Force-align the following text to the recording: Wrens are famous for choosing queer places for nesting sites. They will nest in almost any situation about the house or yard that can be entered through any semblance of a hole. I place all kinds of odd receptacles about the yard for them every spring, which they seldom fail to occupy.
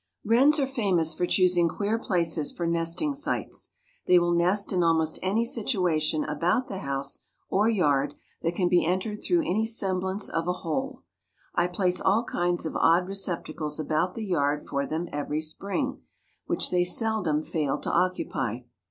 Wrens 0.25 0.57
are 0.57 0.65
famous 0.65 1.13
for 1.13 1.27
choosing 1.27 1.69
queer 1.69 1.99
places 1.99 2.51
for 2.51 2.65
nesting 2.65 3.13
sites. 3.13 3.69
They 4.07 4.17
will 4.17 4.33
nest 4.33 4.73
in 4.73 4.81
almost 4.81 5.19
any 5.21 5.45
situation 5.45 6.23
about 6.23 6.67
the 6.69 6.79
house 6.79 7.19
or 7.51 7.69
yard 7.69 8.15
that 8.41 8.55
can 8.55 8.67
be 8.67 8.83
entered 8.83 9.21
through 9.23 9.41
any 9.41 9.67
semblance 9.67 10.27
of 10.27 10.47
a 10.47 10.53
hole. 10.65 11.03
I 11.53 11.67
place 11.67 12.01
all 12.01 12.23
kinds 12.23 12.65
of 12.65 12.75
odd 12.75 13.07
receptacles 13.07 13.79
about 13.79 14.15
the 14.15 14.25
yard 14.25 14.65
for 14.67 14.87
them 14.87 15.07
every 15.11 15.39
spring, 15.39 16.01
which 16.47 16.71
they 16.71 16.83
seldom 16.83 17.43
fail 17.43 17.77
to 17.77 17.91
occupy. 17.91 18.61